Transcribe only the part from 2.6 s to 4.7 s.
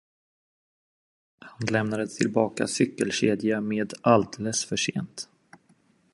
cykelkedja med alldeles